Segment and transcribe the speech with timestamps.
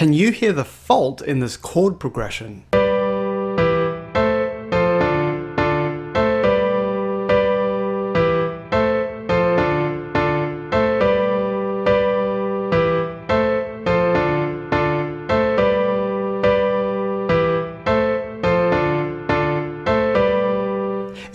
[0.00, 2.64] Can you hear the fault in this chord progression?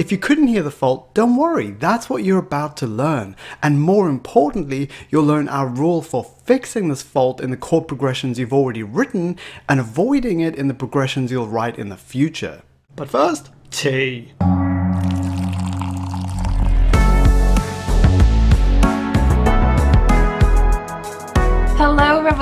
[0.06, 3.36] If you couldn't hear the fault, don't worry, that's what you're about to learn.
[3.64, 8.38] And more importantly, you'll learn our rule for fixing this fault in the chord progressions
[8.38, 9.36] you've already written
[9.68, 12.62] and avoiding it in the progressions you'll write in the future.
[12.96, 14.34] But first, tea.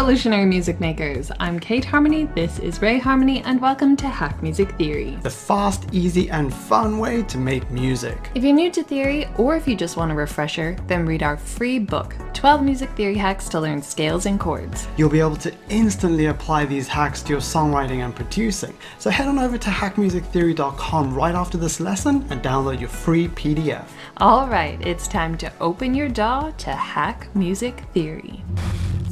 [0.04, 1.32] Revolutionary music makers.
[1.40, 5.18] I'm Kate Harmony, this is Ray Harmony, and welcome to Hack Music Theory.
[5.22, 8.30] The fast, easy, and fun way to make music.
[8.36, 11.38] If you're new to theory, or if you just want a refresher, then read our
[11.38, 14.90] free book 12 Music Theory Hacks to Learn Scales and Chords.
[14.98, 18.78] You'll be able to instantly apply these hacks to your songwriting and producing.
[19.00, 23.86] So head on over to hackmusictheory.com right after this lesson and download your free PDF.
[24.20, 28.44] Alright, it's time to open your DAW to Hack Music Theory.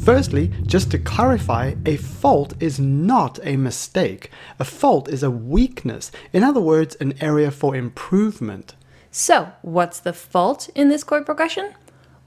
[0.03, 4.31] Firstly, just to clarify, a fault is not a mistake.
[4.57, 8.73] A fault is a weakness, in other words, an area for improvement.
[9.11, 11.75] So, what's the fault in this chord progression?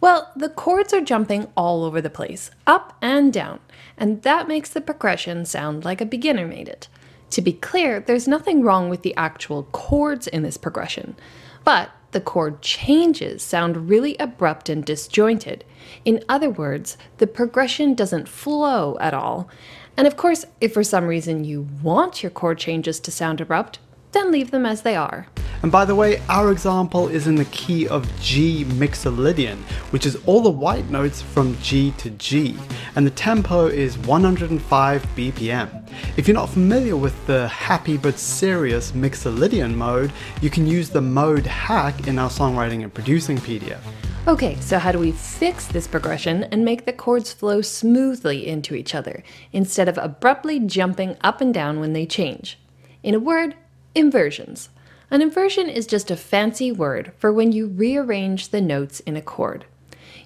[0.01, 3.59] Well, the chords are jumping all over the place, up and down,
[3.99, 6.87] and that makes the progression sound like a beginner made it.
[7.31, 11.17] To be clear, there's nothing wrong with the actual chords in this progression,
[11.65, 15.65] but the chord changes sound really abrupt and disjointed.
[16.05, 19.51] In other words, the progression doesn't flow at all.
[19.97, 23.81] And of course, if for some reason you want your chord changes to sound abrupt,
[24.13, 25.27] then leave them as they are.
[25.65, 29.57] And by the way, our example is in the key of G Mixolydian,
[29.93, 32.55] which is all the white notes from G to G,
[32.97, 35.91] and the tempo is 105 BPM.
[36.19, 41.01] If you're not familiar with the happy but serious Mixolydian mode, you can use the
[41.01, 43.81] mode hack in our songwriting and producing PDF.
[44.29, 48.75] Okay, so how do we fix this progression and make the chords flow smoothly into
[48.75, 52.59] each other instead of abruptly jumping up and down when they change?
[53.03, 53.55] In a word,
[53.95, 54.69] inversions.
[55.11, 59.23] An inversion is just a fancy word for when you rearrange the notes in a
[59.23, 59.67] chord.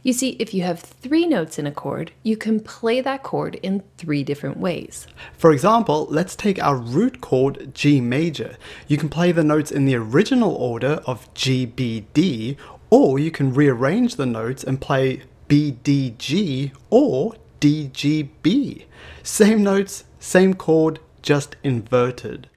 [0.03, 3.57] You see, if you have three notes in a chord, you can play that chord
[3.57, 5.07] in three different ways.
[5.37, 8.57] For example, let's take our root chord G major.
[8.87, 12.57] You can play the notes in the original order of G, B, D,
[12.91, 18.87] or you can rearrange the notes and play B, D, G, or D, G, B.
[19.23, 22.49] Same notes, same chord, just inverted.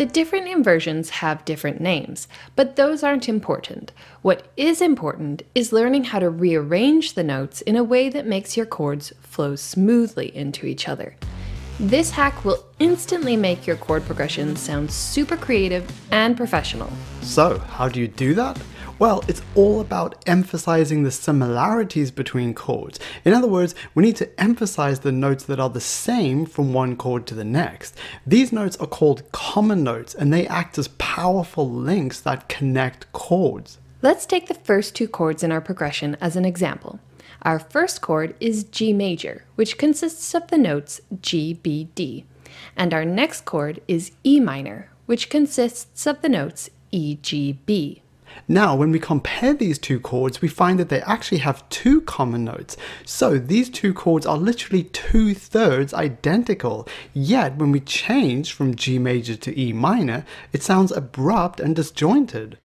[0.00, 3.92] The different inversions have different names, but those aren't important.
[4.22, 8.56] What is important is learning how to rearrange the notes in a way that makes
[8.56, 11.16] your chords flow smoothly into each other.
[11.78, 16.90] This hack will instantly make your chord progression sound super creative and professional.
[17.20, 18.58] So, how do you do that?
[19.00, 23.00] Well, it's all about emphasizing the similarities between chords.
[23.24, 26.96] In other words, we need to emphasize the notes that are the same from one
[26.96, 27.96] chord to the next.
[28.26, 33.78] These notes are called common notes and they act as powerful links that connect chords.
[34.02, 37.00] Let's take the first two chords in our progression as an example.
[37.40, 42.26] Our first chord is G major, which consists of the notes G, B, D.
[42.76, 48.02] And our next chord is E minor, which consists of the notes E, G, B.
[48.48, 52.44] Now, when we compare these two chords, we find that they actually have two common
[52.44, 52.76] notes.
[53.04, 56.88] So these two chords are literally two thirds identical.
[57.12, 62.58] Yet, when we change from G major to E minor, it sounds abrupt and disjointed.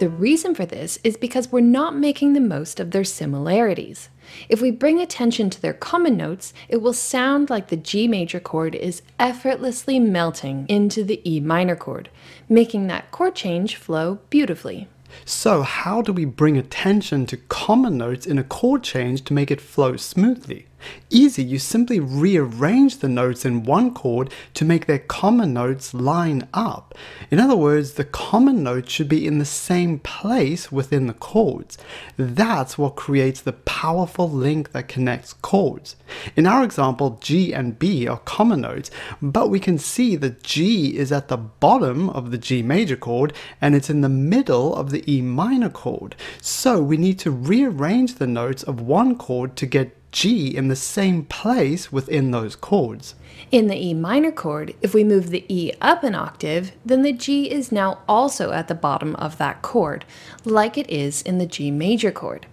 [0.00, 4.08] The reason for this is because we're not making the most of their similarities.
[4.48, 8.40] If we bring attention to their common notes, it will sound like the G major
[8.40, 12.08] chord is effortlessly melting into the E minor chord,
[12.48, 14.88] making that chord change flow beautifully.
[15.26, 19.50] So, how do we bring attention to common notes in a chord change to make
[19.50, 20.64] it flow smoothly?
[21.10, 26.48] Easy, you simply rearrange the notes in one chord to make their common notes line
[26.54, 26.94] up.
[27.30, 31.78] In other words, the common notes should be in the same place within the chords.
[32.16, 35.96] That's what creates the powerful link that connects chords.
[36.36, 38.90] In our example, G and B are common notes,
[39.20, 43.32] but we can see that G is at the bottom of the G major chord
[43.60, 46.16] and it's in the middle of the E minor chord.
[46.40, 50.76] So we need to rearrange the notes of one chord to get G in the
[50.76, 53.14] same place within those chords.
[53.50, 57.12] In the E minor chord, if we move the E up an octave, then the
[57.12, 60.04] G is now also at the bottom of that chord,
[60.44, 62.46] like it is in the G major chord.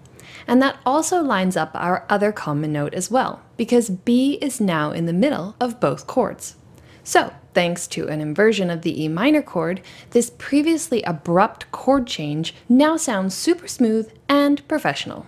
[0.47, 4.91] And that also lines up our other common note as well, because B is now
[4.91, 6.55] in the middle of both chords.
[7.03, 9.81] So, thanks to an inversion of the E minor chord,
[10.11, 15.25] this previously abrupt chord change now sounds super smooth and professional.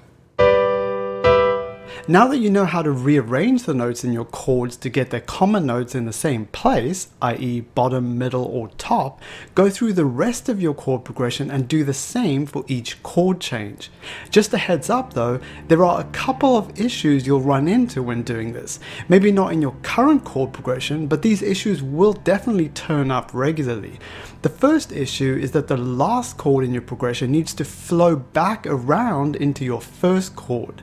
[2.10, 5.20] Now that you know how to rearrange the notes in your chords to get their
[5.20, 9.22] common notes in the same place, i.e., bottom, middle, or top,
[9.54, 13.40] go through the rest of your chord progression and do the same for each chord
[13.40, 13.92] change.
[14.32, 18.24] Just a heads up though, there are a couple of issues you'll run into when
[18.24, 18.80] doing this.
[19.08, 24.00] Maybe not in your current chord progression, but these issues will definitely turn up regularly.
[24.42, 28.66] The first issue is that the last chord in your progression needs to flow back
[28.66, 30.82] around into your first chord.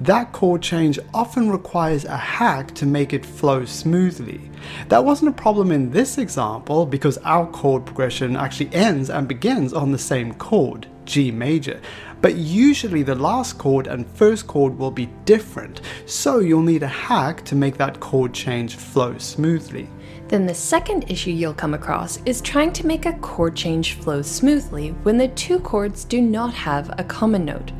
[0.00, 4.50] That chord change often requires a hack to make it flow smoothly.
[4.88, 9.72] That wasn't a problem in this example because our chord progression actually ends and begins
[9.72, 11.80] on the same chord, G major.
[12.20, 16.88] But usually the last chord and first chord will be different, so you'll need a
[16.88, 19.88] hack to make that chord change flow smoothly.
[20.28, 24.20] Then the second issue you'll come across is trying to make a chord change flow
[24.22, 27.72] smoothly when the two chords do not have a common note.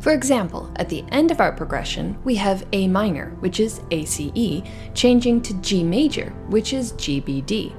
[0.00, 4.62] For example, at the end of our progression, we have A minor, which is ACE,
[4.94, 7.74] changing to G major, which is GBD.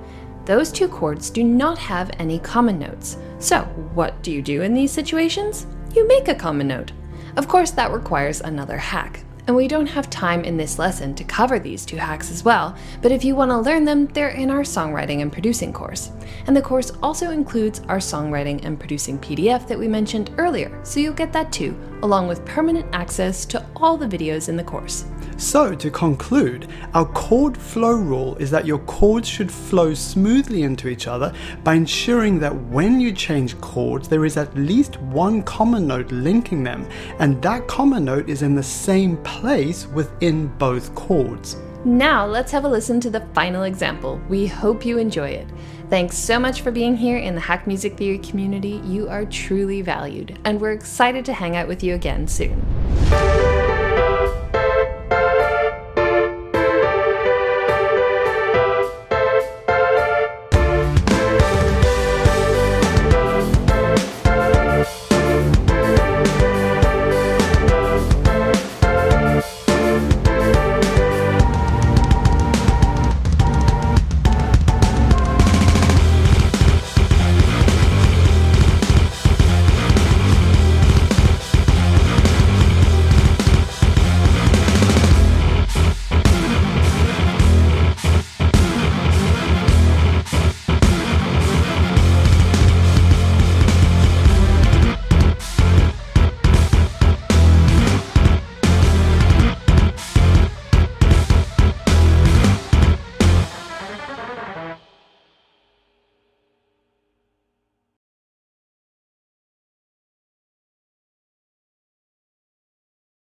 [0.45, 3.17] Those two chords do not have any common notes.
[3.39, 3.61] So,
[3.93, 5.65] what do you do in these situations?
[5.95, 6.91] You make a common note.
[7.37, 9.23] Of course, that requires another hack.
[9.49, 12.77] And we don't have time in this lesson to cover these two hacks as well,
[13.01, 16.11] but if you want to learn them, they're in our songwriting and producing course.
[16.45, 20.99] And the course also includes our songwriting and producing PDF that we mentioned earlier, so
[20.99, 25.05] you'll get that too, along with permanent access to all the videos in the course.
[25.39, 30.89] So, to conclude, our chord flow rule is that your chords should flow smoothly into
[30.89, 35.87] each other by ensuring that when you change chords, there is at least one common
[35.87, 36.85] note linking them,
[37.19, 41.55] and that common note is in the same place within both chords.
[41.85, 44.19] Now, let's have a listen to the final example.
[44.27, 45.47] We hope you enjoy it.
[45.89, 48.81] Thanks so much for being here in the Hack Music Theory community.
[48.83, 52.65] You are truly valued, and we're excited to hang out with you again soon.